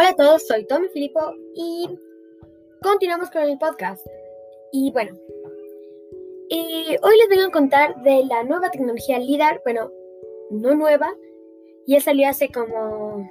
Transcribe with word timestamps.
Hola 0.00 0.08
a 0.08 0.16
todos, 0.16 0.46
soy 0.46 0.64
Tommy 0.66 0.88
Filippo 0.88 1.20
y 1.54 1.86
continuamos 2.82 3.30
con 3.30 3.42
el 3.42 3.58
podcast. 3.58 4.02
Y 4.72 4.90
bueno, 4.92 5.14
eh, 6.48 6.96
hoy 7.02 7.18
les 7.18 7.28
vengo 7.28 7.48
a 7.48 7.50
contar 7.50 8.02
de 8.02 8.24
la 8.24 8.42
nueva 8.44 8.70
tecnología 8.70 9.18
LIDAR, 9.18 9.60
bueno, 9.62 9.92
no 10.52 10.74
nueva, 10.74 11.12
ya 11.86 12.00
salió 12.00 12.30
hace 12.30 12.48
como 12.48 13.28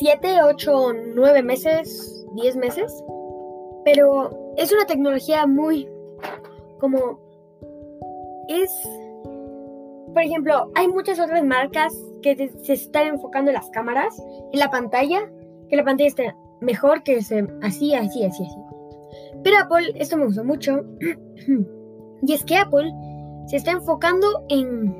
7, 0.00 0.42
8, 0.42 0.92
9 1.14 1.42
meses, 1.44 2.26
10 2.34 2.56
meses, 2.56 2.92
pero 3.84 4.52
es 4.56 4.72
una 4.72 4.86
tecnología 4.86 5.46
muy 5.46 5.88
como 6.80 7.20
es, 8.48 8.68
por 10.12 10.22
ejemplo, 10.22 10.72
hay 10.74 10.88
muchas 10.88 11.20
otras 11.20 11.44
marcas 11.44 11.96
que 12.20 12.50
se 12.64 12.72
están 12.72 13.06
enfocando 13.06 13.52
en 13.52 13.54
las 13.54 13.70
cámaras, 13.70 14.20
en 14.52 14.58
la 14.58 14.72
pantalla, 14.72 15.30
que 15.68 15.76
la 15.76 15.84
pantalla 15.84 16.08
esté 16.08 16.34
mejor, 16.60 17.02
que 17.02 17.22
se 17.22 17.46
así, 17.62 17.94
así, 17.94 18.24
así, 18.24 18.44
así. 18.44 18.60
Pero 19.42 19.58
Apple, 19.58 19.92
esto 19.96 20.16
me 20.16 20.26
gustó 20.26 20.44
mucho, 20.44 20.84
y 22.22 22.32
es 22.32 22.44
que 22.44 22.56
Apple 22.56 22.92
se 23.46 23.56
está 23.56 23.72
enfocando 23.72 24.26
en, 24.48 24.94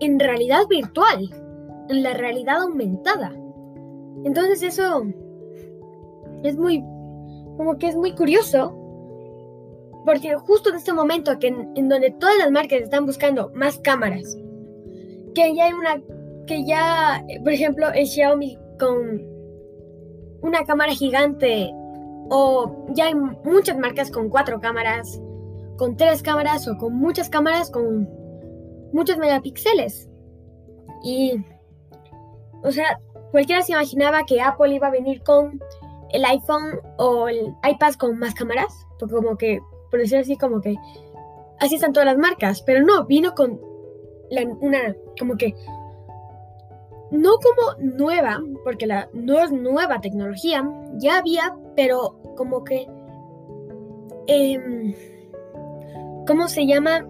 en 0.00 0.18
realidad 0.18 0.66
virtual, 0.68 1.28
en 1.88 2.02
la 2.02 2.14
realidad 2.14 2.62
aumentada. 2.62 3.32
Entonces 4.24 4.62
eso 4.62 5.04
es 6.42 6.56
muy, 6.56 6.80
como 7.56 7.78
que 7.78 7.88
es 7.88 7.96
muy 7.96 8.14
curioso, 8.14 8.78
porque 10.04 10.34
justo 10.36 10.70
en 10.70 10.76
este 10.76 10.92
momento 10.92 11.38
que 11.38 11.48
en, 11.48 11.88
donde 11.88 12.10
todas 12.10 12.36
las 12.38 12.50
marcas 12.50 12.82
están 12.82 13.06
buscando 13.06 13.50
más 13.54 13.78
cámaras, 13.78 14.36
que 15.34 15.54
ya 15.54 15.66
hay 15.66 15.72
una, 15.72 16.02
que 16.46 16.64
ya, 16.64 17.24
por 17.42 17.52
ejemplo, 17.52 17.88
el 17.92 18.06
Xiaomi 18.06 18.58
con 18.78 19.31
una 20.42 20.64
cámara 20.64 20.92
gigante, 20.92 21.72
o 22.28 22.86
ya 22.90 23.06
hay 23.06 23.14
muchas 23.14 23.78
marcas 23.78 24.10
con 24.10 24.28
cuatro 24.28 24.60
cámaras, 24.60 25.20
con 25.76 25.96
tres 25.96 26.22
cámaras 26.22 26.68
o 26.68 26.76
con 26.76 26.94
muchas 26.94 27.28
cámaras 27.28 27.70
con 27.70 28.08
muchos 28.92 29.16
megapíxeles. 29.16 30.08
Y, 31.02 31.44
o 32.62 32.70
sea, 32.70 33.00
cualquiera 33.30 33.62
se 33.62 33.72
imaginaba 33.72 34.24
que 34.24 34.40
Apple 34.40 34.74
iba 34.74 34.88
a 34.88 34.92
venir 34.92 35.22
con 35.22 35.60
el 36.10 36.24
iPhone 36.24 36.80
o 36.98 37.28
el 37.28 37.54
iPad 37.68 37.94
con 37.94 38.18
más 38.18 38.34
cámaras, 38.34 38.72
porque 38.98 39.14
como 39.14 39.36
que, 39.36 39.60
por 39.90 40.00
decir 40.00 40.18
así, 40.18 40.36
como 40.36 40.60
que 40.60 40.76
así 41.58 41.76
están 41.76 41.92
todas 41.92 42.06
las 42.06 42.18
marcas, 42.18 42.62
pero 42.62 42.84
no, 42.84 43.06
vino 43.06 43.34
con 43.34 43.60
una, 44.60 44.94
como 45.18 45.36
que, 45.36 45.54
no 47.12 47.32
como 47.36 47.94
nueva, 47.96 48.42
porque 48.64 48.86
la, 48.86 49.08
no 49.12 49.38
es 49.38 49.52
nueva 49.52 50.00
tecnología, 50.00 50.68
ya 50.94 51.18
había, 51.18 51.54
pero 51.76 52.18
como 52.36 52.64
que, 52.64 52.88
eh, 54.26 54.96
¿cómo 56.26 56.48
se 56.48 56.66
llama? 56.66 57.06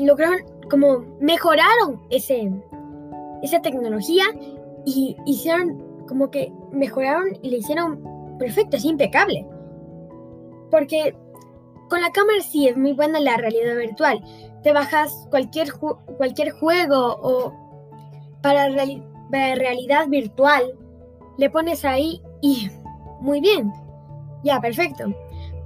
Lograron, 0.00 0.38
como 0.70 1.04
mejoraron 1.20 2.00
ese, 2.10 2.50
esa 3.42 3.60
tecnología 3.60 4.24
y 4.86 5.16
hicieron 5.26 5.84
como 6.08 6.30
que 6.30 6.50
mejoraron 6.72 7.38
y 7.42 7.50
le 7.50 7.58
hicieron 7.58 8.02
perfecto, 8.38 8.78
es 8.78 8.84
impecable. 8.86 9.46
Porque 10.70 11.14
con 11.90 12.00
la 12.00 12.10
cámara 12.10 12.40
sí 12.40 12.68
es 12.68 12.76
muy 12.76 12.94
buena 12.94 13.20
la 13.20 13.36
realidad 13.36 13.76
virtual. 13.76 14.20
Te 14.62 14.72
bajas 14.72 15.26
cualquier, 15.30 15.72
cualquier 15.72 16.50
juego 16.52 17.18
o 17.20 17.52
para, 18.42 18.68
para 18.74 19.15
realidad 19.30 20.08
virtual, 20.08 20.64
le 21.38 21.50
pones 21.50 21.84
ahí 21.84 22.20
y 22.40 22.70
muy 23.20 23.40
bien. 23.40 23.72
Ya, 24.44 24.60
perfecto. 24.60 25.12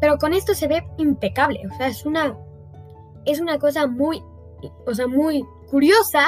Pero 0.00 0.18
con 0.18 0.32
esto 0.32 0.54
se 0.54 0.66
ve 0.66 0.84
impecable. 0.96 1.60
O 1.70 1.74
sea, 1.76 1.88
es 1.88 2.06
una, 2.06 2.36
es 3.26 3.40
una 3.40 3.58
cosa 3.58 3.86
muy, 3.86 4.22
o 4.86 4.94
sea, 4.94 5.06
muy 5.06 5.44
curiosa 5.70 6.24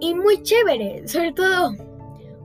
y 0.00 0.14
muy 0.14 0.42
chévere. 0.42 1.06
Sobre 1.06 1.32
todo 1.32 1.72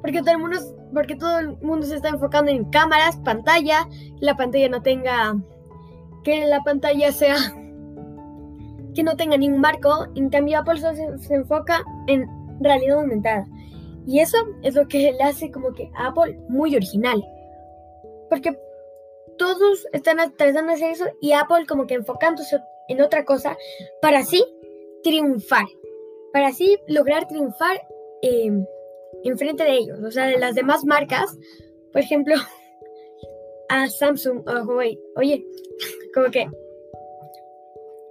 porque 0.04 0.20
todo 0.20 0.32
el 0.32 0.40
mundo, 0.40 0.58
porque 0.94 1.16
todo 1.16 1.40
el 1.40 1.58
mundo 1.62 1.88
se 1.88 1.96
está 1.96 2.10
enfocando 2.10 2.52
en 2.52 2.66
cámaras, 2.66 3.16
pantalla, 3.18 3.88
la 4.20 4.36
pantalla 4.36 4.68
no 4.68 4.82
tenga, 4.82 5.38
que 6.26 6.46
la 6.46 6.60
pantalla 6.60 7.14
sea, 7.14 7.38
que 8.94 9.02
no 9.02 9.16
tenga 9.16 9.38
ningún 9.38 9.62
marco. 9.62 10.08
En 10.16 10.30
cambio, 10.30 10.60
Apple 10.60 10.82
se, 10.82 11.18
se 11.20 11.36
enfoca 11.36 11.86
en 12.08 12.28
realidad 12.60 13.00
aumentada. 13.00 13.48
Y 14.06 14.20
eso 14.20 14.38
es 14.64 14.76
lo 14.76 14.88
que 14.88 15.12
le 15.12 15.24
hace 15.24 15.52
como 15.52 15.74
que 15.74 15.90
Apple 15.98 16.38
muy 16.50 16.76
original. 16.76 17.24
Porque 18.30 18.58
todos 19.38 19.86
están 19.94 20.18
tratando 20.36 20.72
de 20.72 20.74
hacer 20.74 20.92
eso 20.92 21.06
y 21.22 21.34
Apple 21.34 21.66
como 21.68 21.88
que 21.88 21.96
enfocándose 21.96 22.60
en 22.88 23.02
otra 23.02 23.26
cosa 23.26 23.58
para 24.02 24.20
así 24.20 24.44
triunfar. 25.04 25.66
Para 26.32 26.48
así 26.48 26.78
lograr 26.88 27.28
triunfar 27.28 27.82
eh, 28.22 28.52
enfrente 29.24 29.64
de 29.64 29.74
ellos, 29.74 30.00
o 30.04 30.12
sea, 30.12 30.26
de 30.26 30.38
las 30.38 30.56
demás 30.56 30.84
marcas, 30.84 31.38
por 31.92 32.02
ejemplo, 32.02 32.36
a 33.70 33.88
Samsung 33.88 34.44
Huawei, 34.48 35.00
oye, 35.16 35.46
como 36.14 36.32
que 36.32 36.48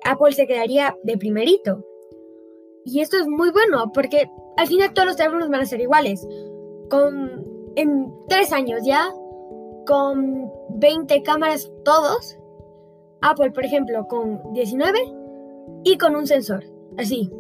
Apple 0.05 0.33
se 0.33 0.47
quedaría 0.47 0.97
de 1.03 1.17
primerito. 1.19 1.85
Y 2.85 3.01
esto 3.01 3.17
es 3.17 3.27
muy 3.29 3.51
bueno 3.51 3.93
porque 3.93 4.29
al 4.57 4.67
final 4.67 4.93
todos 4.93 5.09
los 5.09 5.17
teléfonos 5.17 5.49
van 5.49 5.61
a 5.61 5.67
ser 5.67 5.81
iguales. 5.81 6.27
Con 6.91 7.45
en 7.77 8.13
tres 8.29 8.53
años 8.53 8.81
ya, 8.85 9.11
con 9.87 10.51
20 10.71 11.23
cámaras 11.23 11.71
todos. 11.85 12.39
Apple, 13.21 13.53
por 13.53 13.65
ejemplo, 13.65 14.07
con 14.09 14.53
19 14.53 14.99
y 15.85 15.97
con 15.97 16.17
un 16.17 16.27
sensor. 16.27 16.65
Así. 16.99 17.31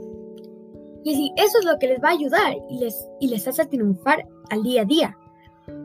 Y 1.04 1.12
así, 1.12 1.32
eso 1.36 1.58
es 1.58 1.64
lo 1.64 1.78
que 1.78 1.88
les 1.88 2.00
va 2.00 2.10
a 2.10 2.12
ayudar 2.12 2.54
y 2.70 2.78
les, 2.78 3.08
y 3.18 3.28
les 3.28 3.46
hace 3.48 3.66
triunfar 3.66 4.24
al 4.50 4.62
día 4.62 4.82
a 4.82 4.84
día. 4.84 5.18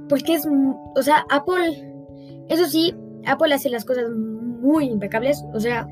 Porque 0.08 0.36
es, 0.36 0.48
o 0.96 1.02
sea, 1.02 1.26
Apple, 1.30 2.46
eso 2.50 2.66
sí, 2.66 2.96
Apple 3.26 3.54
hace 3.54 3.70
las 3.70 3.86
cosas 3.86 4.10
muy 4.12 4.86
impecables. 4.86 5.44
O 5.54 5.60
sea, 5.60 5.88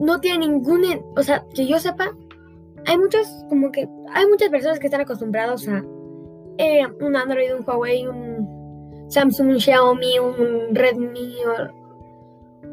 no 0.00 0.20
tiene 0.20 0.48
ningún, 0.48 0.84
o 1.16 1.22
sea, 1.22 1.44
que 1.54 1.66
yo 1.66 1.78
sepa, 1.78 2.16
hay 2.86 2.98
muchos, 2.98 3.26
como 3.48 3.70
que, 3.70 3.88
hay 4.12 4.26
muchas 4.26 4.48
personas 4.48 4.78
que 4.78 4.86
están 4.86 5.00
acostumbrados 5.00 5.68
a 5.68 5.82
eh, 6.58 6.86
un 7.00 7.16
Android, 7.16 7.54
un 7.54 7.64
Huawei, 7.66 8.06
un 8.06 9.06
Samsung, 9.08 9.48
un 9.48 9.60
Xiaomi, 9.60 10.18
un 10.18 10.74
Redmi 10.74 11.36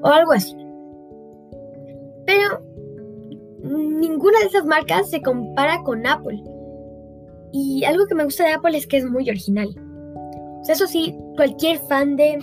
o 0.02 0.08
algo 0.08 0.32
así. 0.34 0.56
Pero 2.26 2.62
ninguna 3.64 4.40
de 4.40 4.46
esas 4.46 4.66
marcas 4.66 5.10
se 5.10 5.22
compara 5.22 5.82
con 5.84 6.06
Apple. 6.06 6.42
Y 7.54 7.84
algo 7.84 8.06
que 8.08 8.16
me 8.16 8.24
gusta 8.24 8.46
de 8.46 8.54
Apple 8.54 8.78
es 8.78 8.88
que 8.88 8.98
es 8.98 9.06
muy 9.06 9.30
original. 9.30 9.70
O 10.62 10.64
sea, 10.64 10.76
eso 10.76 10.88
sí, 10.88 11.18
cualquier 11.36 11.80
fan 11.80 12.16
de, 12.16 12.40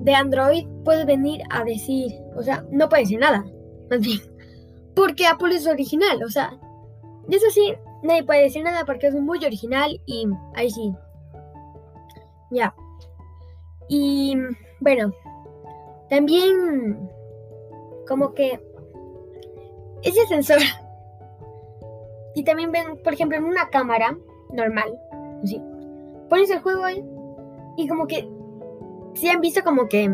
de, 0.00 0.14
Android 0.14 0.66
puede 0.84 1.04
venir 1.04 1.42
a 1.50 1.64
decir, 1.64 2.12
o 2.36 2.42
sea, 2.42 2.64
no 2.70 2.88
puede 2.88 3.02
decir 3.02 3.18
nada, 3.18 3.44
más 3.90 4.00
bien, 4.00 4.20
porque 4.98 5.26
Apple 5.26 5.54
es 5.54 5.66
original, 5.68 6.22
o 6.24 6.28
sea, 6.28 6.58
eso 7.30 7.46
sí, 7.50 7.72
nadie 8.02 8.24
puede 8.24 8.42
decir 8.42 8.64
nada 8.64 8.84
porque 8.84 9.06
es 9.06 9.14
muy 9.14 9.38
original 9.44 10.00
y 10.06 10.26
ahí 10.54 10.70
sí. 10.70 10.92
Ya. 12.50 12.74
Y 13.88 14.36
bueno, 14.80 15.12
también 16.10 17.08
como 18.08 18.34
que 18.34 18.60
ese 20.02 20.26
sensor. 20.26 20.58
Y 22.34 22.44
también 22.44 22.70
ven, 22.70 23.02
por 23.02 23.12
ejemplo, 23.12 23.36
en 23.36 23.42
una 23.42 23.68
cámara 23.68 24.16
normal, 24.52 24.96
¿sí? 25.44 25.60
pones 26.28 26.50
el 26.50 26.60
juego 26.60 26.84
ahí 26.84 27.04
y 27.76 27.88
como 27.88 28.06
que 28.06 28.28
si 29.14 29.28
han 29.28 29.40
visto 29.40 29.62
como 29.64 29.88
que 29.88 30.08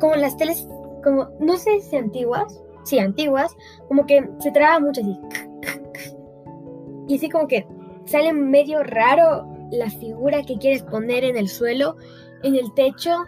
como 0.00 0.14
las 0.16 0.36
teles 0.36 0.66
como 1.02 1.28
no 1.38 1.56
sé 1.56 1.80
si 1.80 1.96
antiguas, 1.96 2.62
sí, 2.84 2.98
antiguas, 2.98 3.56
como 3.88 4.06
que 4.06 4.28
se 4.38 4.50
traba 4.50 4.80
mucho 4.80 5.00
así. 5.00 5.18
Y 7.08 7.16
así 7.16 7.28
como 7.28 7.48
que 7.48 7.66
sale 8.04 8.32
medio 8.32 8.82
raro 8.82 9.46
la 9.70 9.90
figura 9.90 10.42
que 10.42 10.58
quieres 10.58 10.82
poner 10.82 11.24
en 11.24 11.36
el 11.36 11.48
suelo, 11.48 11.96
en 12.42 12.54
el 12.54 12.72
techo, 12.74 13.24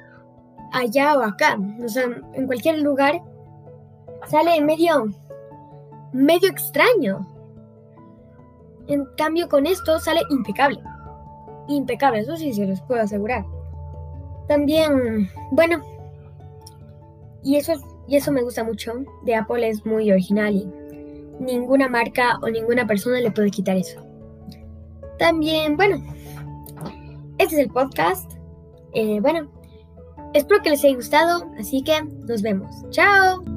allá 0.72 1.18
o 1.18 1.22
acá, 1.22 1.58
o 1.84 1.88
sea, 1.88 2.04
en 2.34 2.46
cualquier 2.46 2.80
lugar 2.80 3.20
sale 4.26 4.60
medio 4.60 5.08
medio 6.12 6.48
extraño. 6.48 7.26
En 8.86 9.06
cambio, 9.16 9.48
con 9.48 9.66
esto 9.66 9.98
sale 9.98 10.20
impecable. 10.30 10.80
Impecable, 11.68 12.20
eso 12.20 12.36
sí 12.36 12.52
se 12.52 12.66
los 12.66 12.80
puedo 12.82 13.00
asegurar. 13.00 13.44
También, 14.48 15.30
bueno, 15.52 15.80
y 17.42 17.56
eso, 17.56 17.72
y 18.08 18.16
eso 18.16 18.32
me 18.32 18.42
gusta 18.42 18.64
mucho 18.64 18.92
de 19.22 19.34
Apple, 19.34 19.68
es 19.68 19.84
muy 19.86 20.10
original 20.10 20.54
y 20.54 20.68
ninguna 21.40 21.88
marca 21.88 22.38
o 22.42 22.48
ninguna 22.48 22.86
persona 22.86 23.20
le 23.20 23.30
puede 23.30 23.50
quitar 23.50 23.76
eso. 23.76 24.04
También, 25.18 25.76
bueno, 25.76 26.02
este 27.38 27.56
es 27.56 27.60
el 27.60 27.70
podcast. 27.70 28.32
Eh, 28.94 29.20
bueno, 29.20 29.50
espero 30.34 30.62
que 30.62 30.70
les 30.70 30.84
haya 30.84 30.96
gustado, 30.96 31.50
así 31.58 31.82
que 31.82 32.02
nos 32.26 32.42
vemos. 32.42 32.74
Chao. 32.90 33.51